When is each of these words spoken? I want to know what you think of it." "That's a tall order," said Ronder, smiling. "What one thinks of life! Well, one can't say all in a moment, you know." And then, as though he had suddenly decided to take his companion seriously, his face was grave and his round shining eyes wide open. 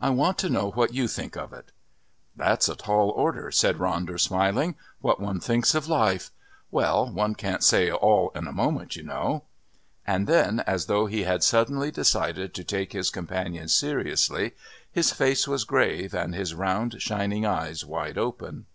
I 0.00 0.08
want 0.10 0.38
to 0.38 0.48
know 0.48 0.70
what 0.70 0.94
you 0.94 1.08
think 1.08 1.36
of 1.36 1.52
it." 1.52 1.72
"That's 2.36 2.68
a 2.68 2.76
tall 2.76 3.10
order," 3.10 3.50
said 3.50 3.78
Ronder, 3.78 4.20
smiling. 4.20 4.76
"What 5.00 5.18
one 5.18 5.40
thinks 5.40 5.74
of 5.74 5.88
life! 5.88 6.30
Well, 6.70 7.10
one 7.12 7.34
can't 7.34 7.64
say 7.64 7.90
all 7.90 8.30
in 8.36 8.46
a 8.46 8.52
moment, 8.52 8.94
you 8.94 9.02
know." 9.02 9.46
And 10.06 10.28
then, 10.28 10.60
as 10.60 10.86
though 10.86 11.06
he 11.06 11.24
had 11.24 11.42
suddenly 11.42 11.90
decided 11.90 12.54
to 12.54 12.62
take 12.62 12.92
his 12.92 13.10
companion 13.10 13.66
seriously, 13.66 14.52
his 14.92 15.10
face 15.12 15.48
was 15.48 15.64
grave 15.64 16.14
and 16.14 16.36
his 16.36 16.54
round 16.54 17.02
shining 17.02 17.44
eyes 17.44 17.84
wide 17.84 18.16
open. 18.16 18.66